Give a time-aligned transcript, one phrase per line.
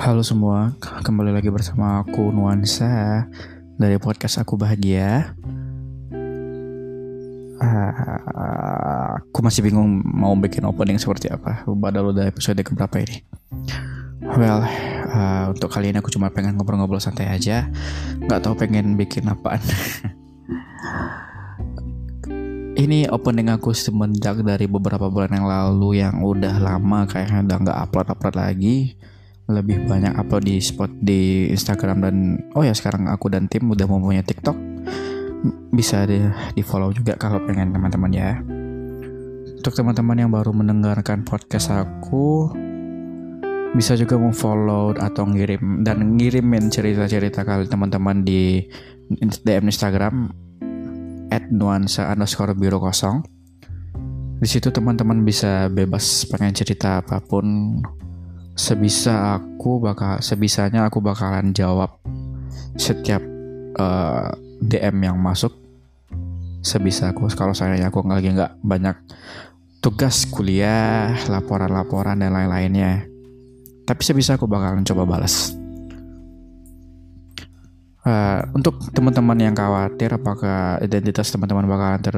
[0.00, 3.28] Halo semua, kembali lagi bersama aku Nuansa
[3.76, 5.36] dari podcast Aku Bahagia.
[7.60, 11.68] Uh, aku masih bingung mau bikin opening seperti apa.
[11.68, 13.20] Padahal udah episode keberapa ini.
[14.24, 14.64] Well,
[15.12, 17.68] uh, untuk kali ini aku cuma pengen ngobrol-ngobrol santai aja.
[18.24, 19.60] Nggak tahu pengen bikin apaan.
[22.88, 27.78] ini opening aku semenjak dari beberapa bulan yang lalu yang udah lama kayaknya udah nggak
[27.84, 28.96] upload-upload lagi
[29.50, 32.16] lebih banyak upload di spot di Instagram dan
[32.54, 34.56] oh ya sekarang aku dan tim udah mempunyai TikTok.
[35.70, 36.20] Bisa di,
[36.54, 38.38] di follow juga kalau pengen teman-teman ya.
[39.60, 42.48] Untuk teman-teman yang baru mendengarkan podcast aku
[43.70, 48.66] bisa juga memfollow atau ngirim dan ngirimin cerita-cerita kali teman-teman di
[49.18, 50.32] DM Instagram
[51.30, 53.22] at nuansa underscore biru kosong.
[54.40, 57.78] Di situ teman-teman bisa bebas pengen cerita apa pun
[58.54, 62.00] sebisa aku bakal sebisanya aku bakalan jawab
[62.76, 63.22] setiap
[63.78, 64.28] uh, eh,
[64.62, 65.52] DM yang masuk.
[66.60, 68.96] Sebisa aku kalau saya aku lagi nggak banyak
[69.80, 73.08] tugas kuliah laporan-laporan dan lain-lainnya.
[73.88, 75.56] Tapi sebisa aku bakalan coba balas
[78.04, 82.16] uh, untuk teman-teman yang khawatir apakah identitas teman-teman bakalan ter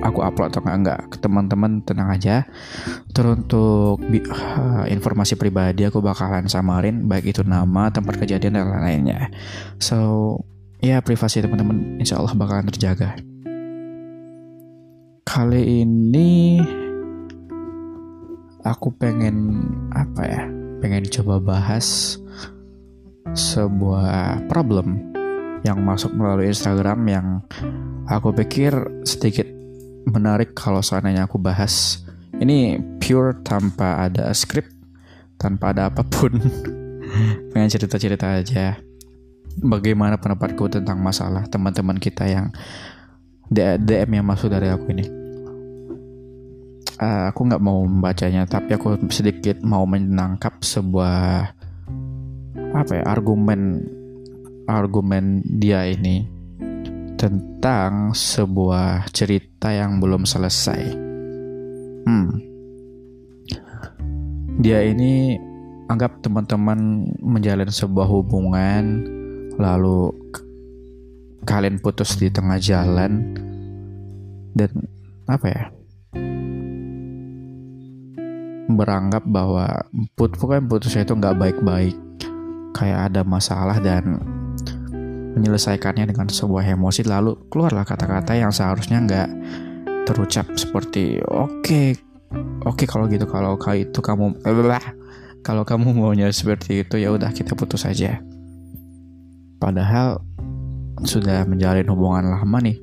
[0.00, 2.48] aku upload atau enggak ke teman-teman tenang aja.
[3.12, 9.28] Terus untuk uh, informasi pribadi aku bakalan samarin baik itu nama tempat kejadian dan lain-lainnya.
[9.78, 10.40] So
[10.80, 13.16] ya privasi teman-teman insya Allah bakalan terjaga.
[15.28, 16.58] Kali ini
[18.64, 19.62] aku pengen
[19.94, 20.42] apa ya
[20.80, 22.16] pengen coba bahas
[23.30, 25.12] sebuah problem
[25.62, 27.26] yang masuk melalui Instagram yang
[28.08, 28.72] aku pikir
[29.04, 29.59] sedikit
[30.08, 32.04] menarik kalau seandainya aku bahas.
[32.40, 34.64] Ini pure tanpa ada skrip
[35.40, 36.36] tanpa ada apa pun.
[37.50, 38.76] Pengen cerita-cerita aja.
[39.60, 42.54] Bagaimana pendapatku tentang masalah teman-teman kita yang
[43.50, 45.04] DM yang masuk dari aku ini.
[47.00, 51.48] Uh, aku nggak mau membacanya tapi aku sedikit mau menangkap sebuah
[52.76, 53.88] apa ya argumen
[54.68, 56.39] argumen dia ini
[57.20, 60.88] tentang sebuah cerita yang belum selesai.
[62.08, 62.32] Hmm.
[64.64, 65.36] Dia ini
[65.92, 69.04] anggap teman-teman menjalin sebuah hubungan
[69.60, 70.16] lalu
[71.44, 73.36] kalian putus di tengah jalan
[74.56, 74.72] dan
[75.28, 75.64] apa ya?
[78.70, 79.82] beranggap bahwa
[80.14, 81.96] put pokoknya putusnya itu nggak baik-baik
[82.70, 84.22] kayak ada masalah dan
[85.36, 89.28] menyelesaikannya dengan sebuah emosi lalu keluarlah kata-kata yang seharusnya nggak
[90.08, 91.94] terucap seperti oke okay,
[92.66, 94.34] oke okay, kalau gitu kalau kau itu kamu
[94.66, 94.82] lah
[95.40, 98.18] kalau kamu maunya seperti itu ya udah kita putus saja
[99.62, 100.20] padahal
[101.04, 102.78] sudah menjalin hubungan lama nih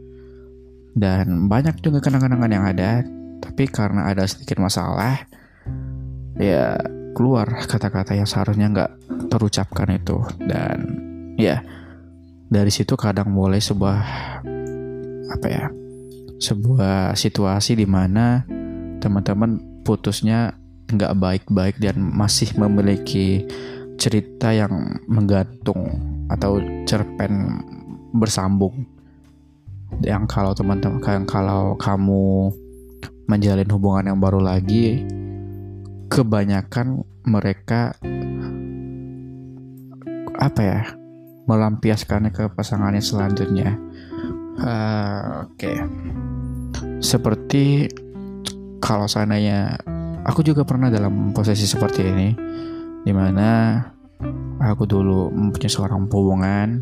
[0.98, 2.92] dan banyak juga kenangan-kenangan yang ada
[3.44, 5.30] tapi karena ada sedikit masalah
[6.38, 6.78] ya
[7.14, 8.92] keluar kata-kata yang seharusnya nggak
[9.30, 10.78] terucapkan itu dan
[11.38, 11.62] ya
[12.48, 14.00] dari situ kadang mulai sebuah
[15.28, 15.68] apa ya
[16.38, 18.46] sebuah situasi di mana
[19.04, 20.56] teman-teman putusnya
[20.88, 23.44] nggak baik-baik dan masih memiliki
[24.00, 26.00] cerita yang menggantung
[26.32, 27.60] atau cerpen
[28.16, 28.88] bersambung.
[30.04, 32.52] Yang kalau teman-teman yang kalau kamu
[33.28, 35.04] menjalin hubungan yang baru lagi
[36.08, 37.92] kebanyakan mereka
[40.38, 40.82] apa ya
[41.48, 43.80] melampiaskannya ke pasangannya selanjutnya.
[44.58, 45.78] Uh, Oke, okay.
[47.00, 47.88] seperti
[48.84, 49.78] kalau seandainya
[50.26, 52.30] aku juga pernah dalam posisi seperti ini,
[53.06, 53.80] di mana
[54.60, 56.82] aku dulu mempunyai seorang hubungan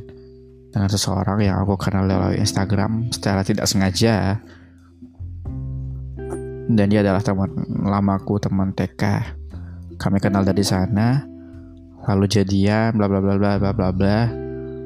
[0.71, 4.43] dengan seseorang yang aku kenal lewat Instagram secara tidak sengaja
[6.65, 7.47] dan dia adalah teman
[7.85, 9.03] lamaku teman TK
[9.95, 11.23] kami kenal dari sana
[12.09, 14.44] lalu jadian bla bla bla bla bla bla bla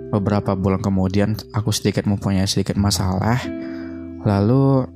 [0.09, 3.37] beberapa bulan kemudian aku sedikit mempunyai sedikit masalah.
[4.25, 4.89] Lalu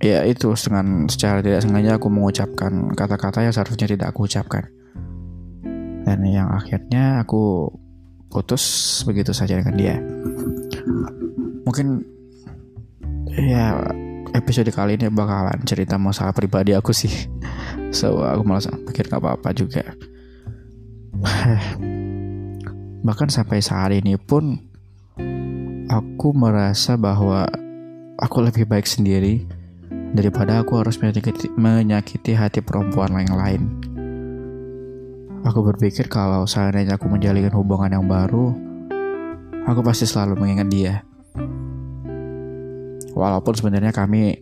[0.00, 4.68] ya itu dengan secara tidak sengaja aku mengucapkan kata-kata yang seharusnya tidak aku ucapkan.
[6.04, 7.68] Dan yang akhirnya aku
[8.30, 8.64] putus
[9.04, 9.96] begitu saja dengan dia.
[11.64, 12.04] Mungkin
[13.30, 13.76] ya
[14.36, 17.12] episode kali ini bakalan cerita masalah pribadi aku sih.
[17.90, 19.82] So aku malas pikir gak apa-apa juga
[23.00, 24.60] Bahkan sampai saat ini pun
[25.88, 27.48] aku merasa bahwa
[28.20, 29.40] aku lebih baik sendiri
[30.12, 33.62] daripada aku harus menyakiti, menyakiti hati perempuan lain lain.
[35.48, 38.52] Aku berpikir kalau seandainya aku menjalin hubungan yang baru,
[39.64, 40.94] aku pasti selalu mengingat dia.
[43.16, 44.36] Walaupun sebenarnya kami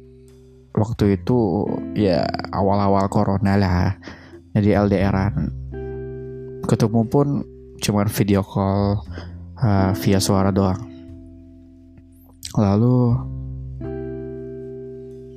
[0.74, 1.64] waktu itu
[1.94, 3.94] ya awal-awal corona lah,
[4.58, 5.54] jadi LDRan.
[6.66, 7.46] Ketemu pun
[7.82, 9.02] cuma video call
[9.58, 10.78] uh, via suara doang.
[12.58, 12.96] Lalu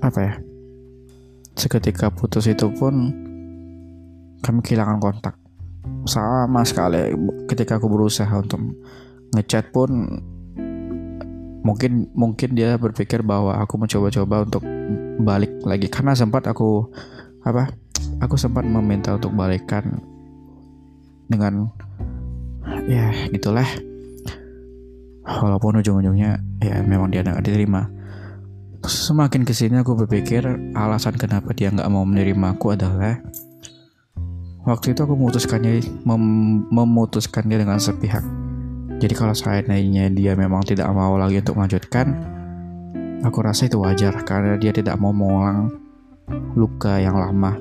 [0.02, 0.34] apa ya?
[1.56, 3.14] Seketika putus itu pun
[4.42, 5.38] kami kehilangan kontak
[6.10, 7.14] sama sekali
[7.46, 8.62] ketika aku berusaha untuk
[9.38, 9.90] ngechat pun
[11.62, 14.66] mungkin mungkin dia berpikir bahwa aku mencoba-coba untuk
[15.22, 16.90] balik lagi karena sempat aku
[17.46, 17.70] apa
[18.18, 20.02] aku sempat meminta untuk balikan
[21.30, 21.70] dengan
[22.88, 23.68] ya gitulah.
[25.22, 27.90] Walaupun ujung-ujungnya ya memang dia nggak diterima.
[28.82, 30.42] Semakin ke sini aku berpikir
[30.74, 33.22] alasan kenapa dia nggak mau menerima aku adalah
[34.66, 36.24] waktu itu aku memutuskannya mem
[36.74, 38.26] memutuskannya dengan sepihak.
[39.02, 42.22] Jadi kalau seandainya dia memang tidak mau lagi untuk melanjutkan
[43.22, 45.70] aku rasa itu wajar karena dia tidak mau mengulang
[46.58, 47.58] luka yang lama.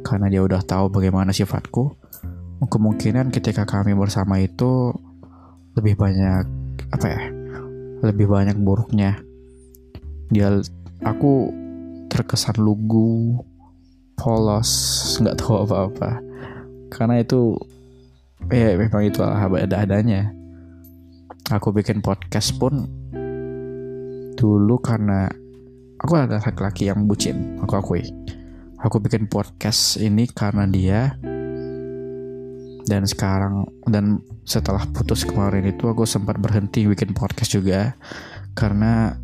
[0.00, 1.99] Karena dia udah tahu bagaimana sifatku
[2.68, 4.92] kemungkinan ketika kami bersama itu
[5.78, 6.44] lebih banyak
[6.92, 7.22] apa ya
[8.04, 9.20] lebih banyak buruknya.
[10.32, 10.60] Dia
[11.04, 11.52] aku
[12.12, 13.40] terkesan lugu
[14.16, 14.70] polos
[15.20, 16.20] nggak tahu apa-apa.
[16.92, 17.56] Karena itu
[18.50, 20.32] ya memang itu ada adanya
[21.50, 22.86] aku bikin podcast pun
[24.38, 25.26] dulu karena
[25.98, 28.06] aku ada laki-laki yang bucin aku akui.
[28.80, 31.20] Aku bikin podcast ini karena dia
[32.86, 37.94] dan sekarang dan setelah putus kemarin itu aku sempat berhenti bikin podcast juga.
[38.56, 39.14] Karena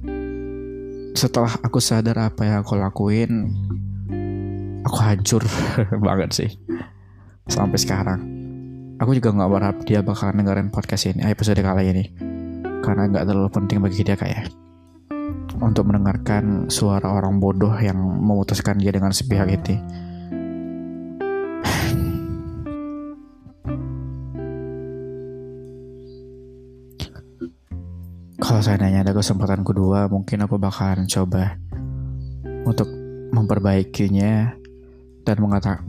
[1.16, 3.32] setelah aku sadar apa yang aku lakuin
[4.84, 5.42] aku hancur
[6.06, 6.50] banget sih.
[7.46, 8.20] Sampai sekarang.
[8.96, 12.04] Aku juga nggak berharap dia bakal dengerin podcast ini episode kali ini.
[12.80, 14.48] Karena nggak terlalu penting bagi dia kayak
[15.56, 19.80] untuk mendengarkan suara orang bodoh yang memutuskan dia dengan sepihak itu
[28.56, 31.60] Kalau nanya ada kesempatan kedua, mungkin aku bakalan coba
[32.64, 32.88] untuk
[33.28, 34.56] memperbaikinya
[35.28, 35.84] dan mengatakan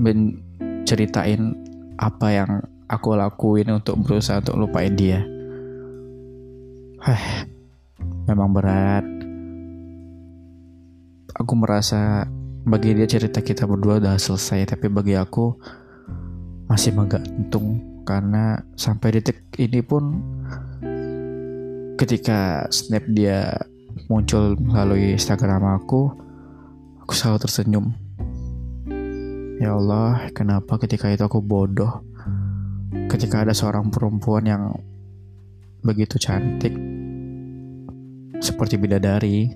[0.84, 1.56] ceritain
[1.96, 2.60] apa yang
[2.92, 5.24] aku lakuin untuk berusaha untuk lupain dia.
[7.08, 7.48] Heh,
[8.28, 9.08] memang berat.
[11.40, 12.28] Aku merasa
[12.68, 15.56] bagi dia cerita kita berdua udah selesai, tapi bagi aku
[16.68, 20.20] masih menggantung karena sampai detik ini pun
[21.98, 23.58] ketika snap dia
[24.06, 26.14] muncul melalui Instagram aku,
[27.02, 27.86] aku selalu tersenyum.
[29.58, 32.06] Ya Allah, kenapa ketika itu aku bodoh?
[33.10, 34.64] Ketika ada seorang perempuan yang
[35.82, 36.78] begitu cantik,
[38.38, 39.50] seperti bidadari,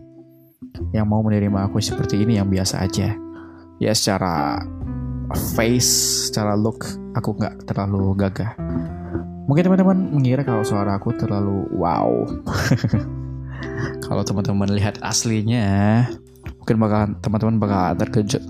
[0.97, 3.13] yang mau menerima aku seperti ini yang biasa aja.
[3.77, 4.65] Ya secara
[5.53, 6.81] face, secara look,
[7.13, 8.57] aku nggak terlalu gagah.
[9.49, 12.25] Mungkin teman-teman mengira kalau suara aku terlalu wow.
[14.05, 16.05] kalau teman-teman lihat aslinya,
[16.61, 18.43] mungkin bakal teman-teman bakal terkejut.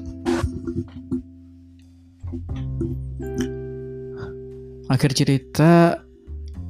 [4.91, 6.03] Akhir cerita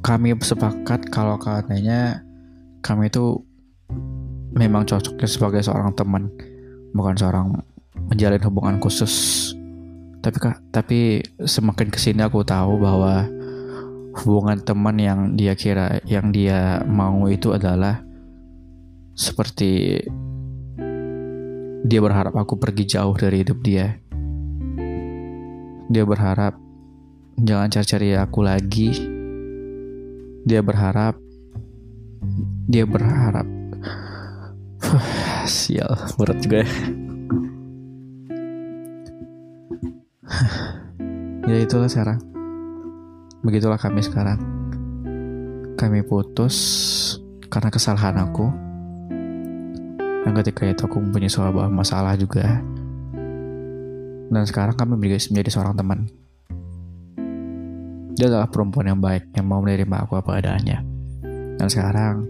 [0.05, 2.21] kami sepakat kalau katanya
[2.85, 3.41] kami itu
[4.53, 6.29] memang cocoknya sebagai seorang teman,
[6.93, 7.57] bukan seorang
[8.09, 9.49] menjalin hubungan khusus.
[10.21, 10.37] Tapi
[10.69, 10.99] tapi
[11.41, 13.25] semakin ke sini aku tahu bahwa
[14.11, 18.03] hubungan teman yang dia kira yang dia mau itu adalah
[19.15, 20.03] seperti
[21.81, 23.97] dia berharap aku pergi jauh dari hidup dia.
[25.91, 26.55] Dia berharap
[27.39, 28.91] jangan cari-cari aku lagi.
[30.45, 31.15] Dia berharap
[32.71, 33.43] dia berharap
[35.49, 36.71] sial berat juga ya.
[41.51, 42.23] ya itulah sekarang
[43.41, 44.37] Begitulah kami sekarang.
[45.73, 46.57] Kami putus
[47.49, 48.45] karena kesalahan aku.
[50.21, 52.61] Dan ketika itu aku mempunyai sebuah masalah juga.
[54.29, 56.05] Dan sekarang kami menjadi, seorang teman.
[58.13, 60.85] Dia adalah perempuan yang baik yang mau menerima aku apa adanya.
[61.57, 62.29] Dan sekarang,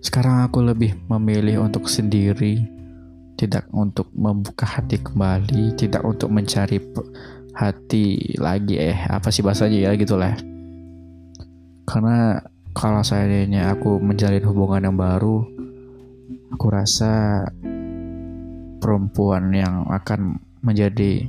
[0.00, 2.64] sekarang aku lebih memilih untuk sendiri,
[3.36, 6.80] tidak untuk membuka hati kembali, tidak untuk mencari
[7.54, 10.34] hati lagi eh apa sih bahasanya ya gitulah.
[11.86, 12.38] Karena
[12.70, 15.42] kalau seandainya aku menjalin hubungan yang baru
[16.54, 17.46] aku rasa
[18.78, 21.26] perempuan yang akan menjadi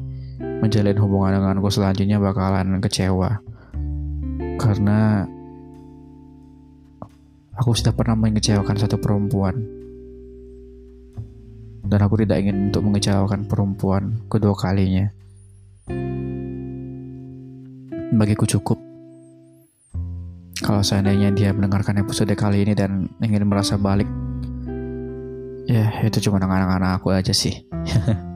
[0.62, 3.42] menjalin hubungan denganku selanjutnya bakalan kecewa.
[4.62, 5.26] Karena
[7.58, 9.58] aku sudah pernah mengecewakan satu perempuan.
[11.82, 15.12] Dan aku tidak ingin untuk mengecewakan perempuan kedua kalinya
[18.12, 18.78] bagiku cukup.
[20.62, 24.06] Kalau seandainya dia mendengarkan episode kali ini dan ingin merasa balik
[25.66, 27.66] ya itu cuma anak-anak aku aja sih.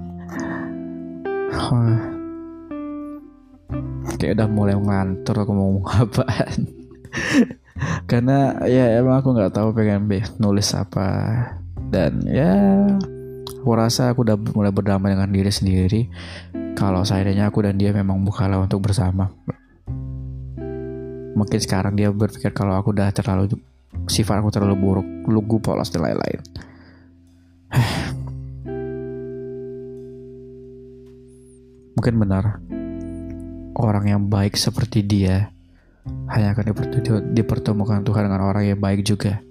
[4.16, 6.60] Kayak udah mulai ngantor aku mau ngomong apaan.
[8.10, 10.08] Karena ya emang aku nggak tahu pengen
[10.42, 11.08] nulis apa.
[11.92, 12.90] Dan ya
[13.62, 16.02] aku rasa aku udah mulai berdamai dengan diri sendiri
[16.78, 19.32] kalau seandainya aku dan dia memang bukanlah untuk bersama
[21.36, 23.48] mungkin sekarang dia berpikir kalau aku udah terlalu
[24.12, 26.42] sifat aku terlalu buruk lugu polos dan lain-lain
[31.98, 32.60] mungkin benar
[33.76, 35.52] orang yang baik seperti dia
[36.30, 36.74] hanya akan
[37.34, 39.42] dipertemukan Tuhan dengan orang yang baik juga.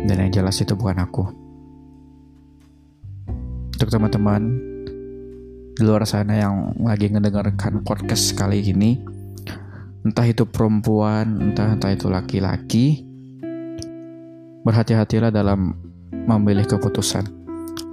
[0.00, 1.24] Dan yang jelas itu bukan aku.
[3.76, 4.69] Untuk teman-teman
[5.76, 8.98] di luar sana yang lagi mendengarkan podcast kali ini,
[10.02, 13.06] entah itu perempuan, entah entah itu laki-laki,
[14.66, 15.76] berhati-hatilah dalam
[16.10, 17.26] memilih keputusan.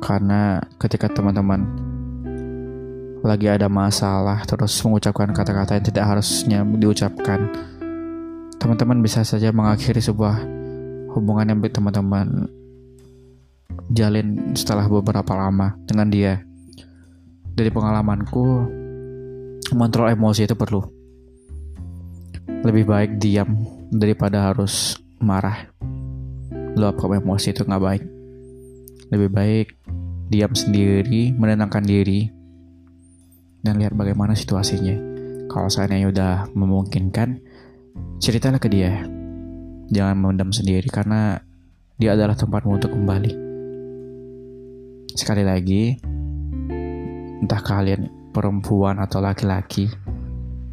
[0.01, 1.87] Karena ketika teman-teman
[3.25, 7.49] lagi ada masalah terus mengucapkan kata-kata yang tidak harusnya diucapkan
[8.61, 10.45] teman-teman bisa saja mengakhiri sebuah
[11.17, 12.47] hubungan yang teman-teman
[13.89, 16.33] jalin setelah beberapa lama dengan dia
[17.57, 18.45] dari pengalamanku
[19.73, 20.85] mengontrol emosi itu perlu
[22.61, 25.65] lebih baik diam daripada harus marah
[26.77, 28.03] luapkan emosi itu nggak baik
[29.09, 29.67] lebih baik
[30.29, 32.37] diam sendiri menenangkan diri
[33.67, 34.95] dan lihat bagaimana situasinya.
[35.51, 37.43] Kalau seandainya udah memungkinkan,
[38.23, 39.03] ceritalah ke dia.
[39.91, 41.43] Jangan memendam sendiri karena
[41.99, 43.33] dia adalah tempatmu untuk kembali.
[45.11, 45.99] Sekali lagi,
[47.41, 49.89] entah kalian perempuan atau laki-laki,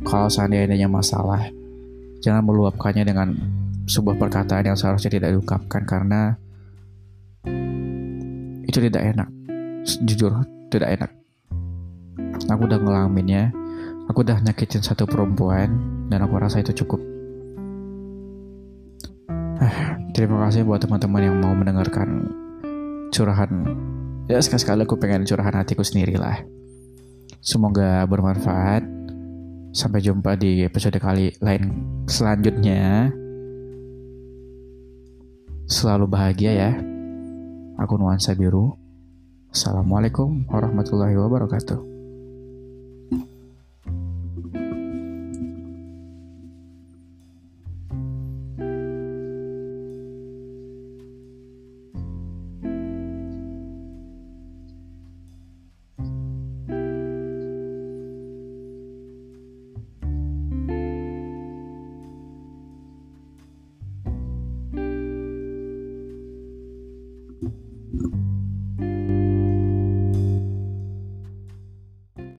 [0.04, 1.48] kalau seandainya masalah,
[2.20, 3.32] jangan meluapkannya dengan
[3.88, 6.36] sebuah perkataan yang seharusnya tidak diungkapkan karena
[8.68, 9.28] itu tidak enak.
[10.04, 10.32] Jujur,
[10.68, 11.10] tidak enak.
[12.48, 13.52] Aku udah ngalaminnya
[14.08, 15.72] aku udah nyakitin satu perempuan
[16.12, 17.00] dan aku rasa itu cukup.
[19.60, 22.28] Ah, terima kasih buat teman-teman yang mau mendengarkan
[23.08, 23.48] curahan.
[24.28, 26.53] Ya sekali-sekali aku pengen curahan hatiku sendiri lah
[27.44, 28.82] semoga bermanfaat.
[29.74, 31.62] Sampai jumpa di episode kali lain
[32.08, 33.12] selanjutnya.
[35.68, 36.72] Selalu bahagia ya.
[37.76, 38.78] Aku nuansa biru.
[39.50, 41.93] Assalamualaikum warahmatullahi wabarakatuh